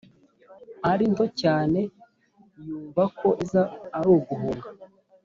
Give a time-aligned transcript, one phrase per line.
[0.91, 1.79] arinto cyane
[2.65, 3.61] yumva ko icyiza
[3.97, 4.69] aruguhunga